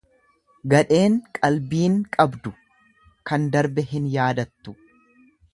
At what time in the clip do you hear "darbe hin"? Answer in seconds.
3.57-4.09